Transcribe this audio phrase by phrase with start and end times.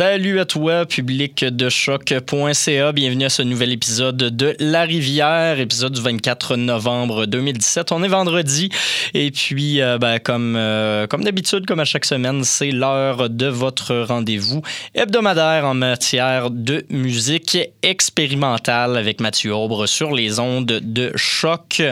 [0.00, 2.92] Salut à toi, public de choc.ca.
[2.92, 7.92] Bienvenue à ce nouvel épisode de La Rivière, épisode du 24 novembre 2017.
[7.92, 8.70] On est vendredi
[9.12, 13.44] et puis, euh, ben, comme, euh, comme d'habitude, comme à chaque semaine, c'est l'heure de
[13.44, 14.62] votre rendez-vous
[14.94, 21.82] hebdomadaire en matière de musique expérimentale avec Mathieu Aubre sur les ondes de choc.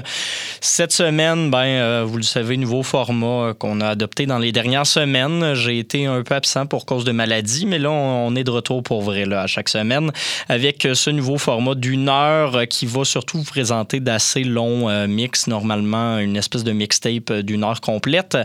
[0.62, 4.86] Cette semaine, ben, euh, vous le savez, nouveau format qu'on a adopté dans les dernières
[4.86, 5.52] semaines.
[5.52, 8.82] J'ai été un peu absent pour cause de maladie, mais là, on est de retour
[8.82, 10.10] pour vrai là, à chaque semaine
[10.48, 14.88] avec euh, ce nouveau format d'une heure euh, qui va surtout vous présenter d'assez longs
[14.88, 18.36] euh, mix, normalement une espèce de mixtape d'une heure complète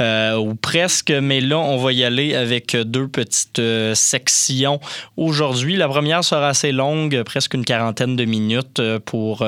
[0.00, 3.60] ou presque, mais là, on va y aller avec deux petites
[3.94, 4.80] sections
[5.16, 5.76] aujourd'hui.
[5.76, 9.44] La première sera assez longue, presque une quarantaine de minutes pour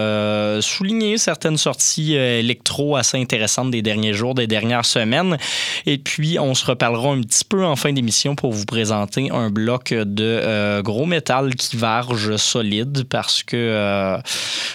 [0.60, 5.38] souligner certaines sorties électro assez intéressantes des derniers jours, des dernières semaines.
[5.86, 9.47] Et puis, on se reparlera un petit peu en fin d'émission pour vous présenter un
[9.48, 14.18] bloc de euh, gros métal qui varge solide parce que euh,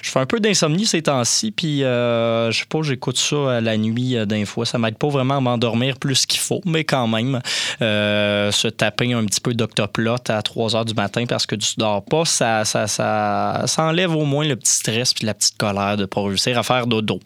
[0.02, 3.78] je fais un peu d'insomnie ces temps-ci, puis euh, je sais pas, j'écoute ça la
[3.78, 4.66] nuit d'un fois.
[4.66, 7.42] Ça m'aide pas vraiment à m'endormir plus qu'il faut, mais quand même,
[7.80, 12.04] se taper un petit peu d'octoplot à 3 heures du matin parce que tu dors
[12.04, 16.06] pas, ça, ça, ça, enlève au moins le petit stress puis la petite colère de
[16.06, 17.20] pas réussir à faire dodo.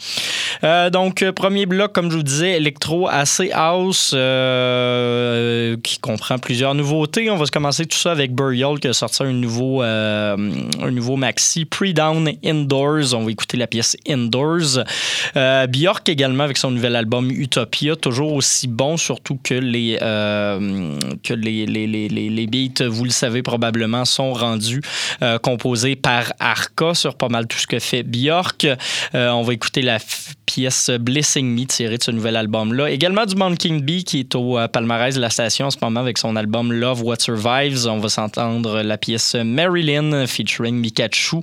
[0.92, 4.10] donc, premier bloc, comme je vous disais, électro assez house
[5.84, 9.34] qui comprend plusieurs nouveautés on va commencer tout ça avec Burial qui a sorti un
[9.34, 10.36] nouveau, euh,
[10.82, 13.14] un nouveau maxi, Pre-Down Indoors.
[13.14, 14.84] On va écouter la pièce Indoors.
[15.36, 20.98] Euh, Bjork également avec son nouvel album Utopia, toujours aussi bon, surtout que les, euh,
[21.24, 24.82] que les, les, les, les, beats, vous le savez probablement, sont rendus
[25.42, 28.68] composés par Arca sur pas mal tout ce que fait Bjork.
[29.14, 30.00] on va écouter la
[30.46, 32.90] pièce Blessing Me tirée de ce nouvel album-là.
[32.90, 36.18] Également du Monkey Bee qui est au palmarès de la station en ce moment avec
[36.18, 37.88] son album Love Survives.
[37.88, 41.38] On va s'entendre la pièce Marilyn featuring Mikachu.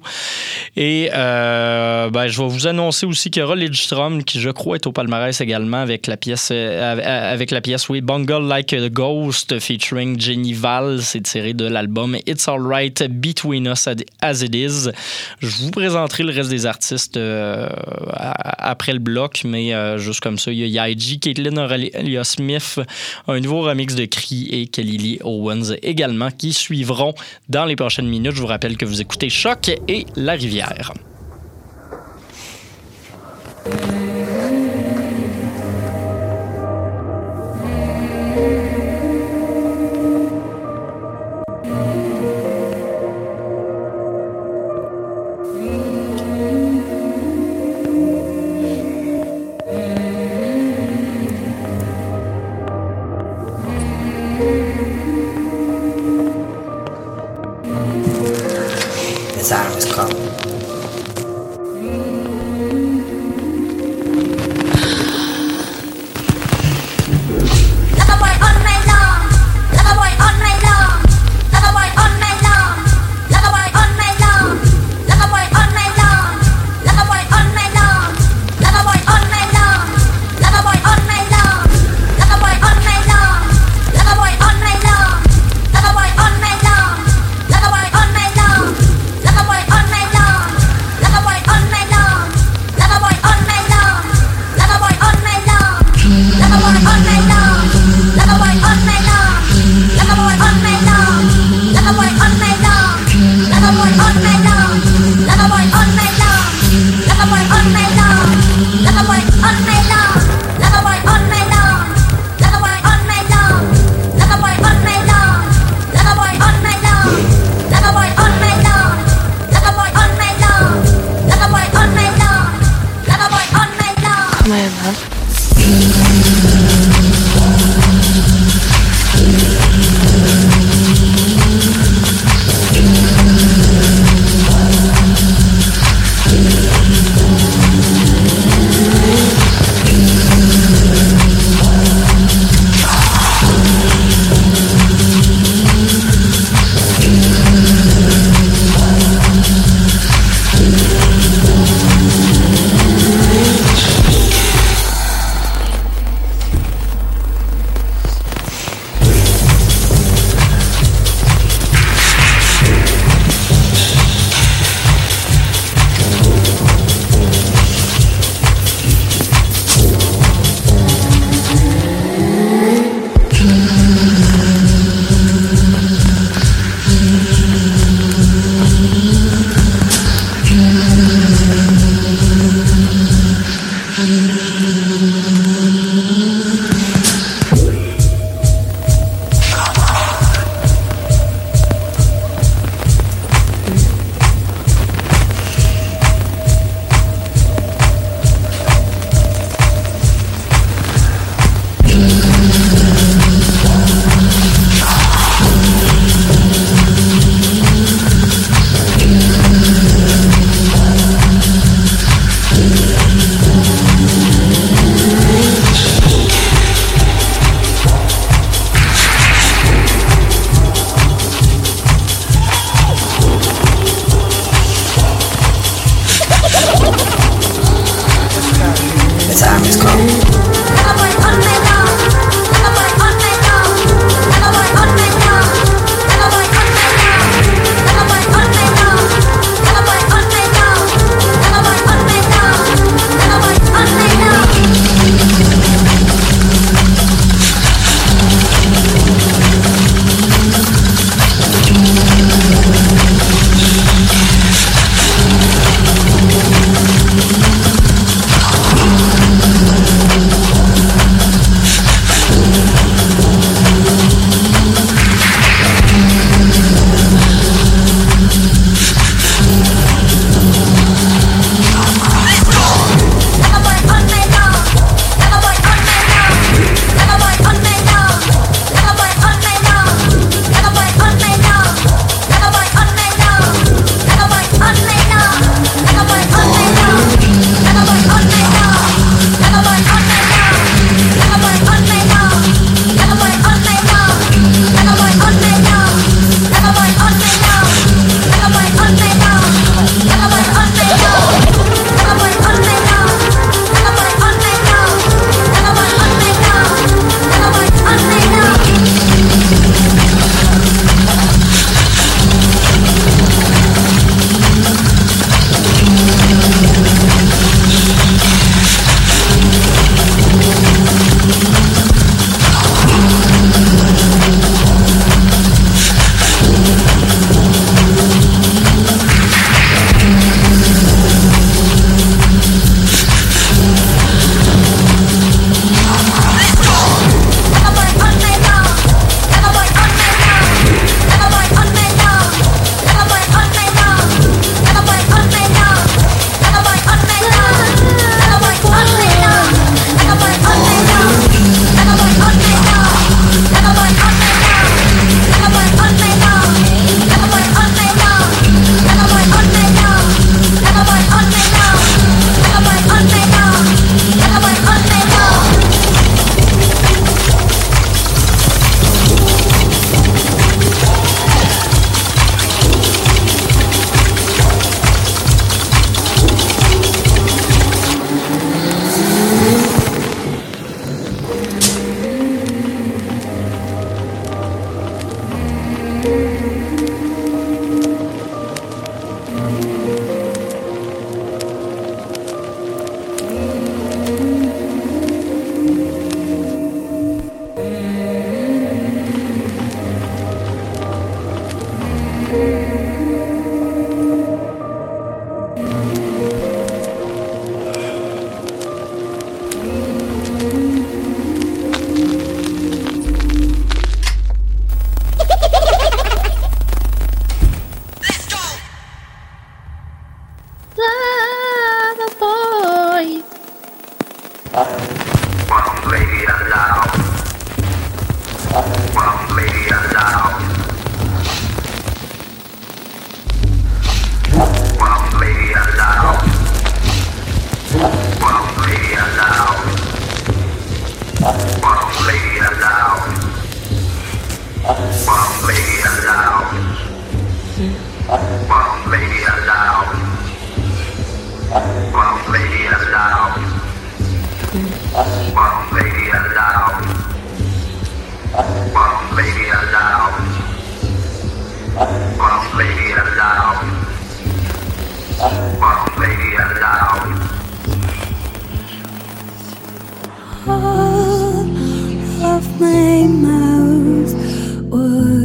[0.77, 4.77] Et euh, ben, je vais vous annoncer aussi qu'il y aura Lidstrom qui, je crois,
[4.77, 8.89] est au palmarès également avec la pièce, euh, avec la pièce oui, Bungle Like a
[8.89, 11.01] Ghost featuring Jenny Val.
[11.02, 13.89] C'est tiré de l'album It's Alright Between Us
[14.20, 14.90] As It Is.
[15.40, 17.68] Je vous présenterai le reste des artistes euh,
[18.13, 22.80] après le bloc, mais euh, juste comme ça, il y a Yaiji, Caitlin Aurelia Smith,
[23.29, 27.14] un nouveau remix de Cree et Kelly Owens également qui suivront
[27.48, 28.35] dans les prochaines minutes.
[28.35, 30.92] Je vous rappelle que vous écoutez Choc et La Rivière.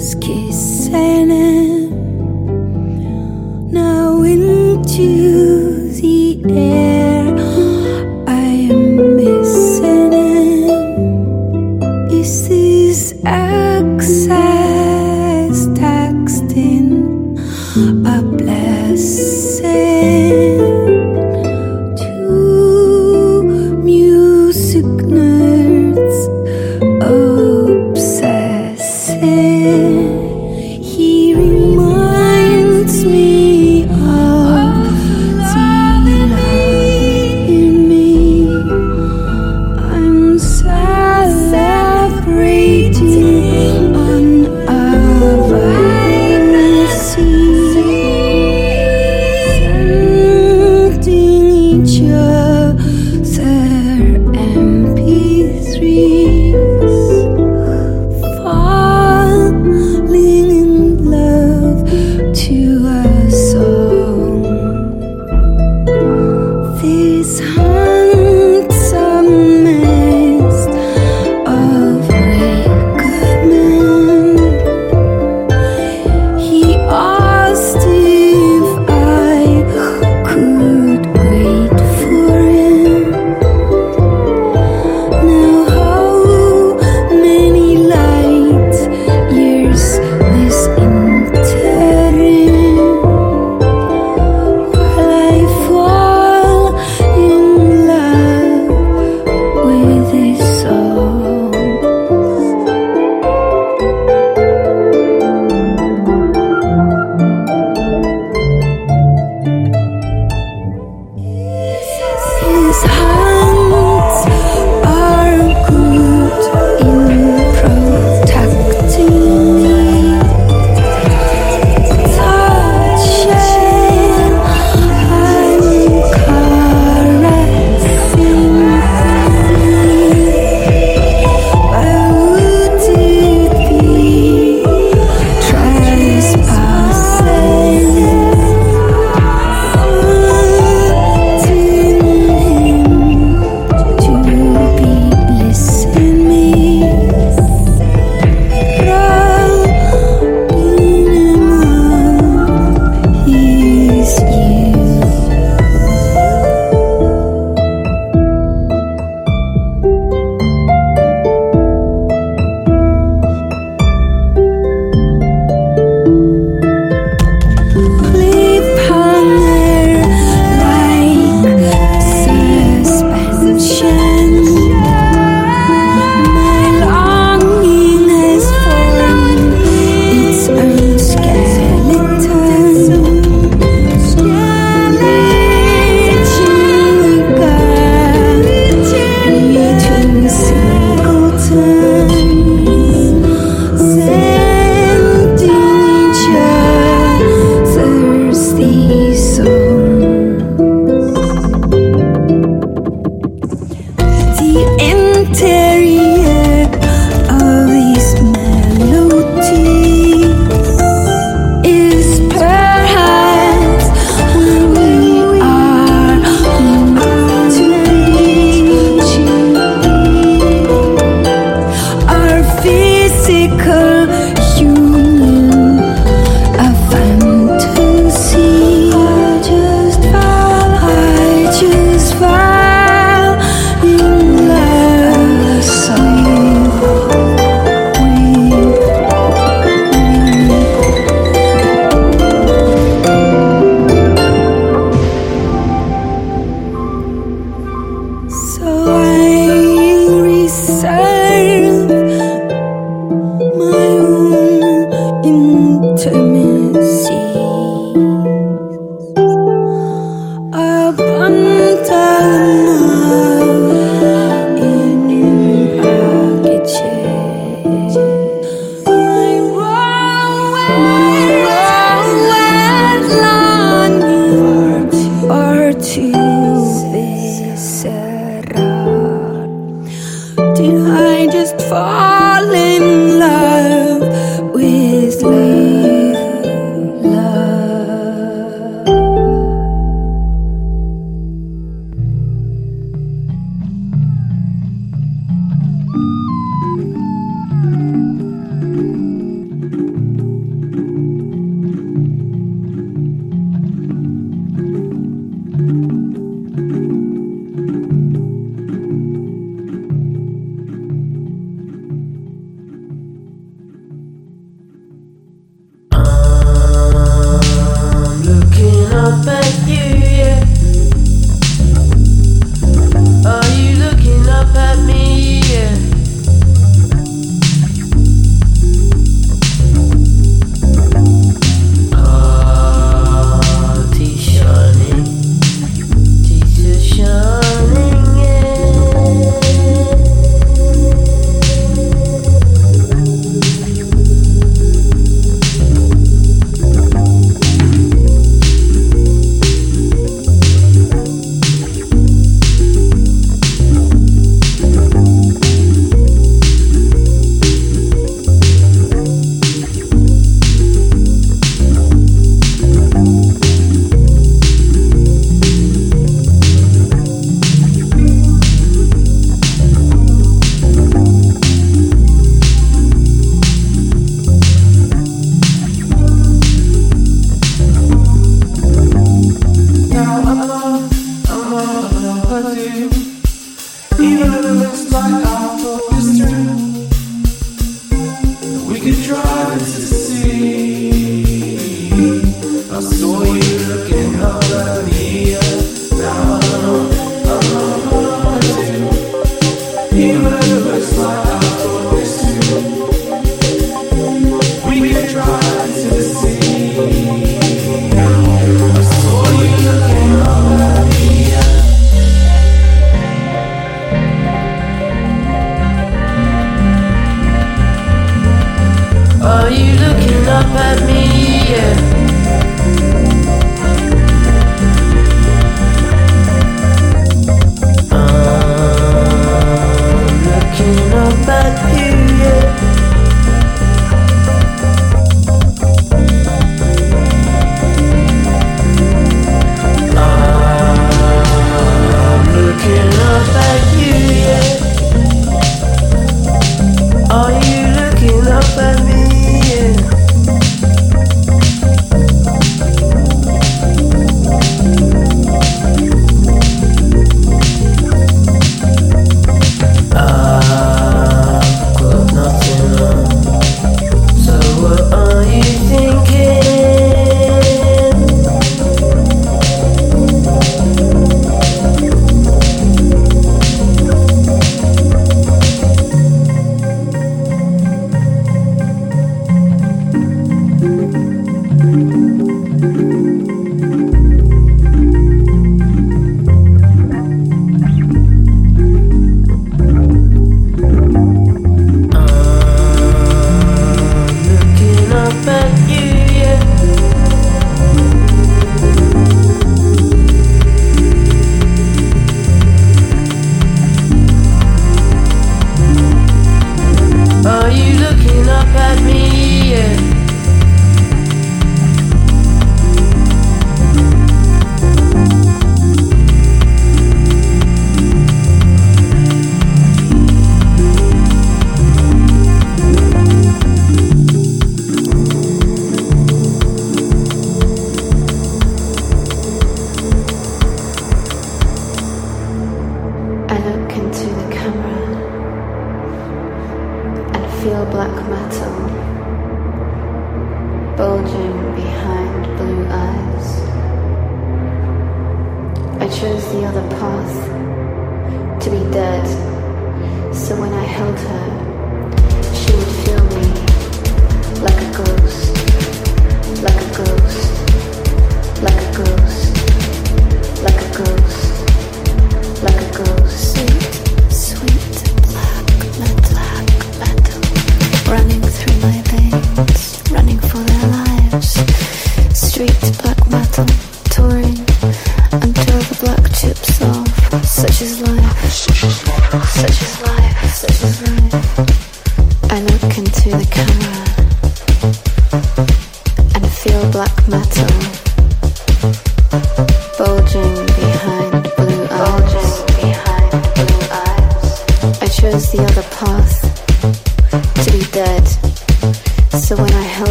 [0.00, 1.59] yalnız ki seni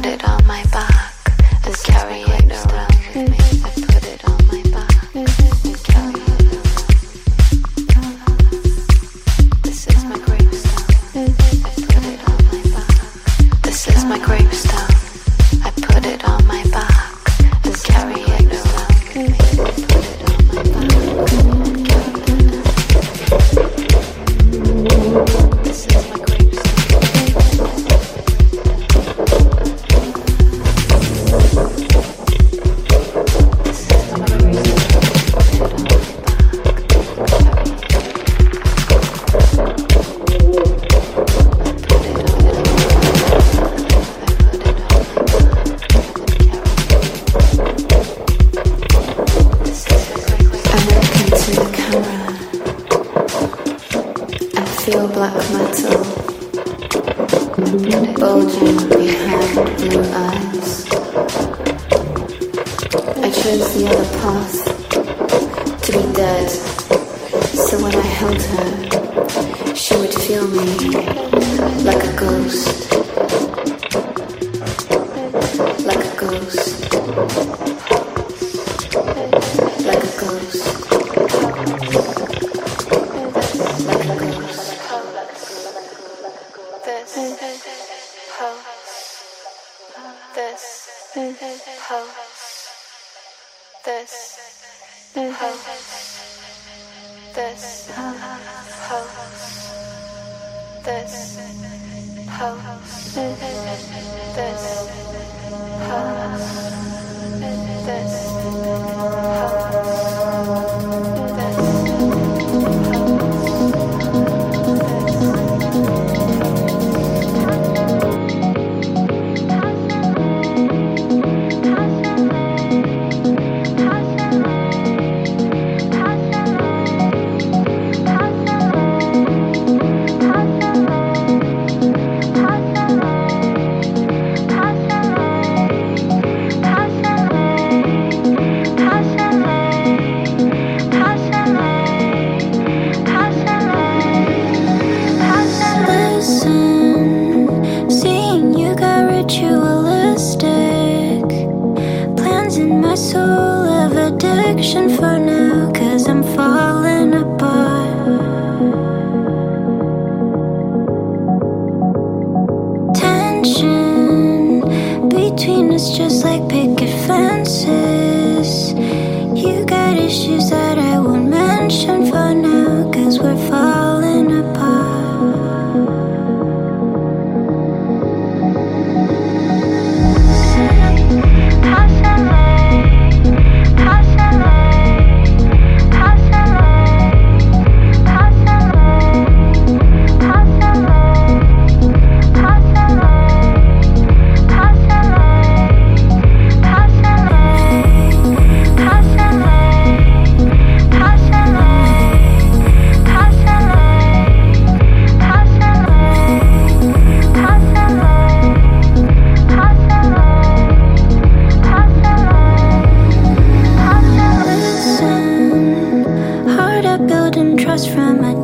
[0.00, 1.12] put it on my back
[1.66, 3.36] and carry it around with me.
[3.64, 4.67] I put it on my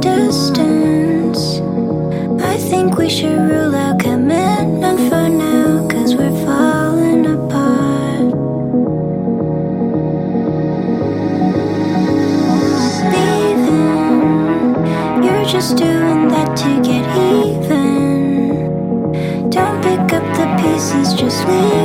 [0.00, 1.60] distance.
[2.42, 8.32] I think we should rule out commitment for now, cause we're falling apart.
[13.12, 14.14] Leaving,
[15.24, 17.04] you're just doing that to get
[17.42, 18.70] even.
[19.50, 21.83] Don't pick up the pieces, just leave.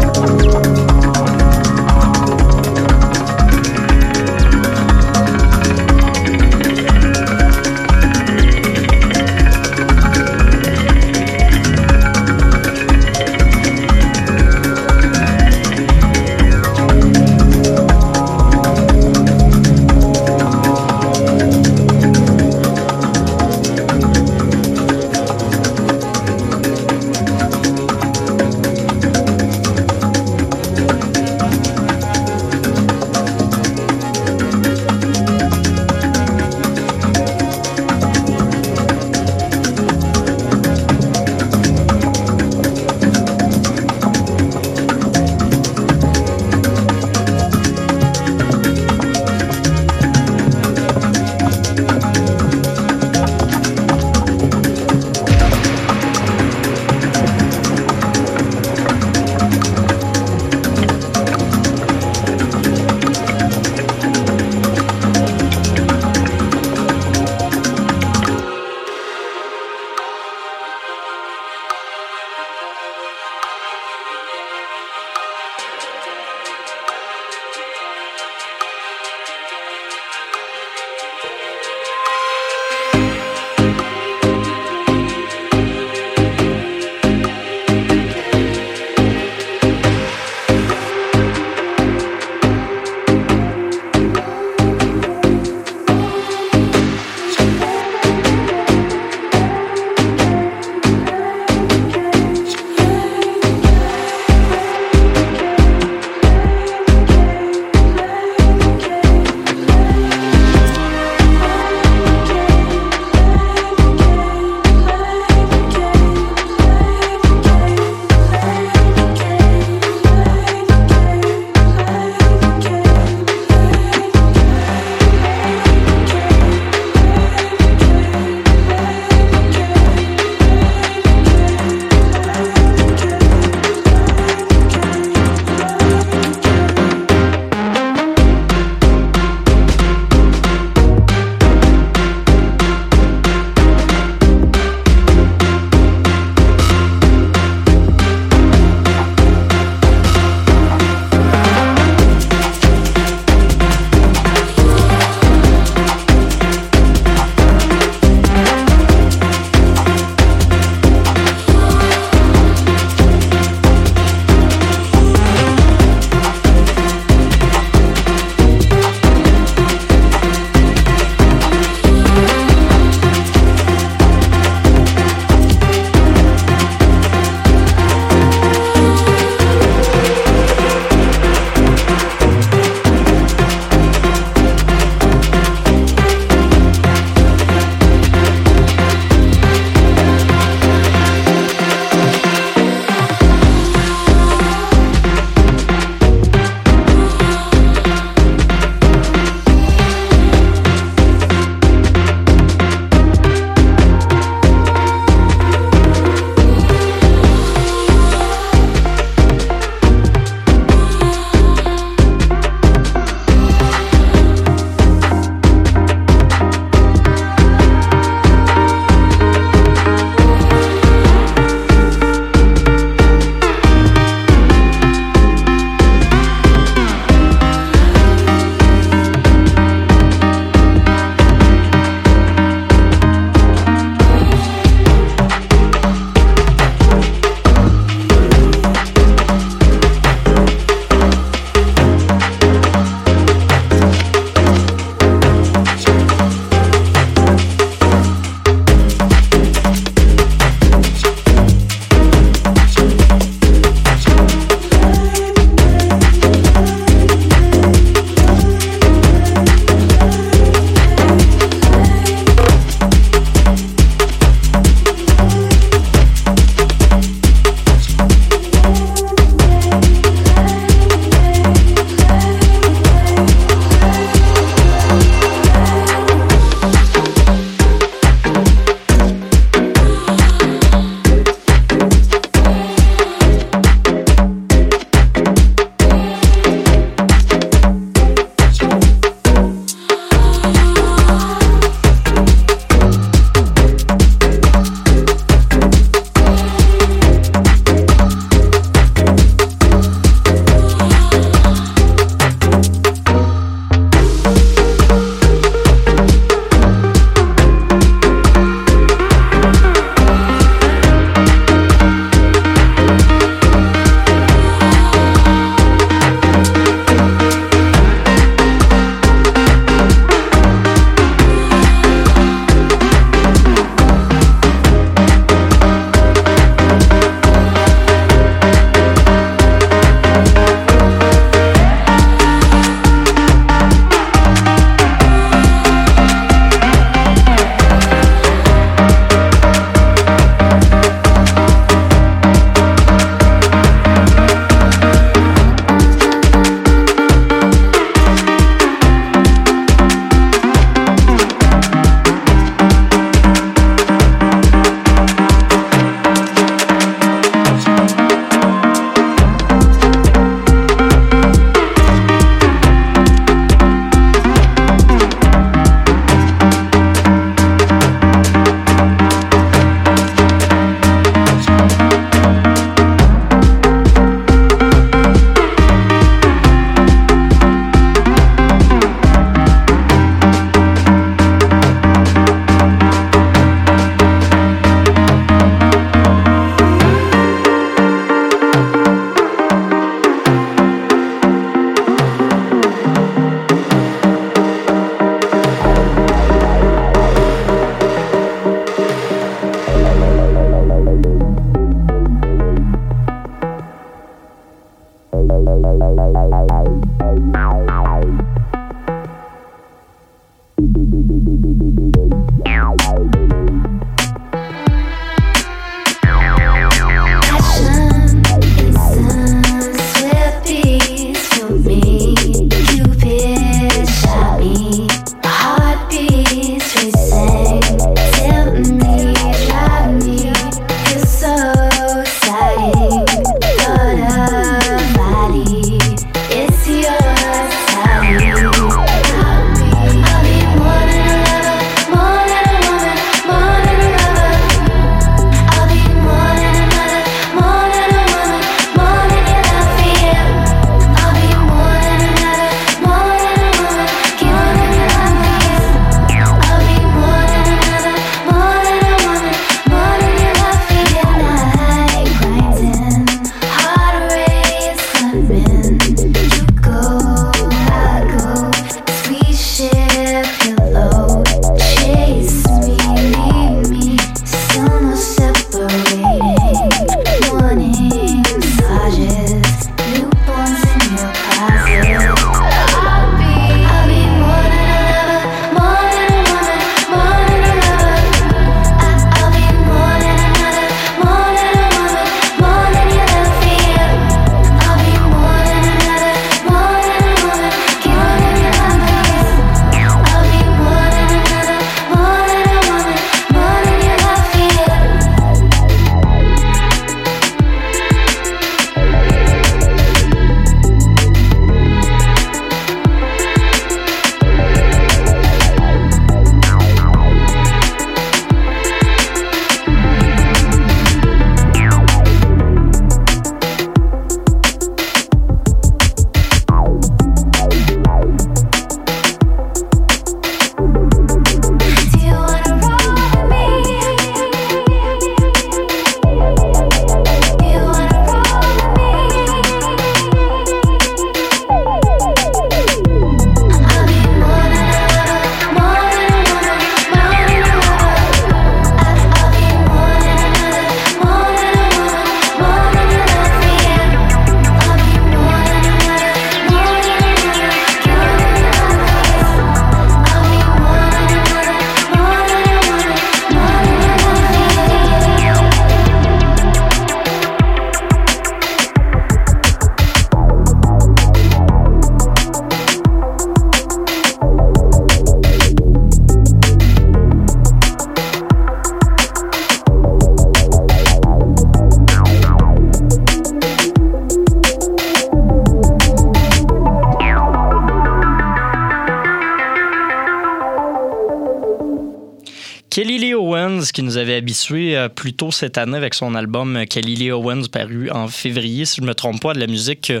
[594.00, 598.64] Avait habitués euh, plus tôt cette année avec son album Kelly Owens, paru en février,
[598.64, 600.00] si je ne me trompe pas, de la musique euh,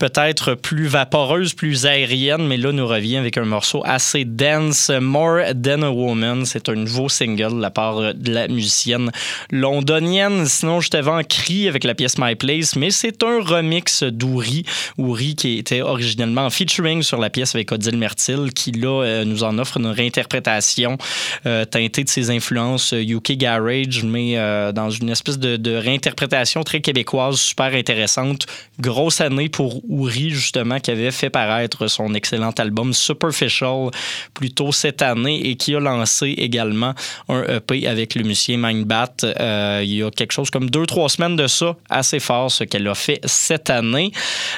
[0.00, 5.42] peut-être plus vaporeuse, plus aérienne, mais là, nous revient avec un morceau assez dense, More
[5.62, 6.44] Than a Woman.
[6.44, 9.12] C'est un nouveau single de la part de la musicienne
[9.52, 10.46] londonienne.
[10.46, 14.64] Sinon, je t'avais en cri avec la pièce My Place, mais c'est un remix d'Ouri.
[14.98, 19.44] Ouri qui était originellement en featuring sur la pièce avec Odile Mertil, qui là nous
[19.44, 20.98] en offre une réinterprétation
[21.44, 27.36] teintée de ses influences UK Garage, mais euh, dans une espèce de, réinterprétation très québécoise,
[27.36, 28.46] super intéressante.
[28.80, 33.90] Grosse année pour Ouri, justement, qui avait fait paraître son excellent album Superficial
[34.34, 36.94] plus tôt cette année et qui a lancé également
[37.28, 41.08] un EP avec le musicien Mindbat euh, il y a quelque chose comme deux, trois
[41.08, 41.76] semaines de ça.
[41.88, 44.12] Assez fort ce qu'elle a fait cette année.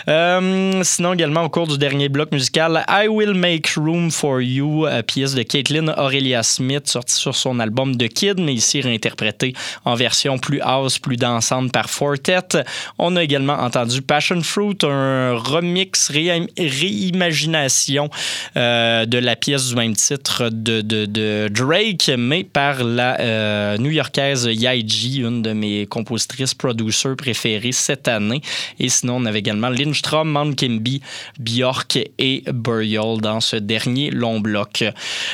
[0.08, 4.86] Euh, sinon, également, au cours du dernier bloc musical, I Will Make Room for You,
[5.06, 9.54] pièce de Caitlin Aurelia Smith, sortie sur son album The Kid, mais ici réinterprété
[9.84, 12.64] en version plus house, plus dansante par Fortet.
[12.98, 18.10] On a également entendu Passion Fruit, un remix, réimagination
[18.56, 25.20] euh, de la pièce du même titre de, Drake, mais par la euh, new-yorkaise Yaiji,
[25.20, 28.40] une de mes compositrices producers préférées cette année.
[28.78, 31.02] Et sinon, on avait également Lindstrom, Mount Kimby,
[31.38, 34.84] Bjork et Burial dans ce dernier long bloc.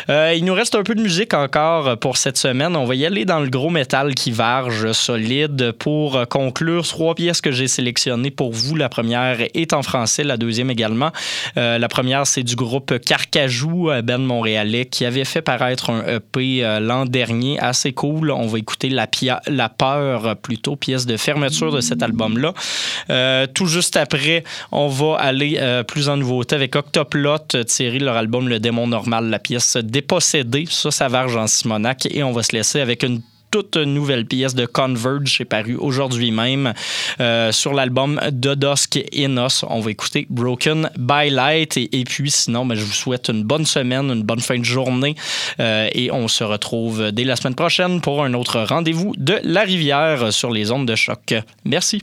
[0.08, 2.76] Euh, il nous reste un peu de musique encore pour cette semaine.
[2.76, 7.40] On va y aller dans le gros métal qui varge solide pour conclure trois pièces
[7.40, 8.76] que j'ai sélectionnées pour vous.
[8.76, 11.10] La première est français, la deuxième également.
[11.56, 16.04] Euh, la première, c'est du groupe Carcajou, euh, Ben Montréalais, qui avait fait paraître un
[16.06, 18.30] EP euh, l'an dernier, assez cool.
[18.30, 19.06] On va écouter La,
[19.68, 22.54] Peur, plutôt, pièce de fermeture de cet album-là.
[23.54, 28.58] tout juste après, on va aller plus en nouveauté avec Octoplot, tiré leur album Le
[28.58, 30.64] Démon Normal, la pièce Dépossédé.
[30.68, 32.06] Ça, ça varge en Simonac.
[32.10, 33.20] Et on va se laisser avec une
[33.50, 36.72] toute nouvelle pièce de Converge, c'est paru aujourd'hui même
[37.20, 39.64] euh, sur l'album Dodosk Enos.
[39.68, 43.66] On va écouter Broken by Light et, puis sinon, ben, je vous souhaite une bonne
[43.66, 45.14] semaine, une bonne fin de journée
[45.60, 49.62] euh, et on se retrouve dès la semaine prochaine pour un autre rendez-vous de La
[49.62, 51.34] Rivière sur les ondes de choc.
[51.64, 52.00] Merci.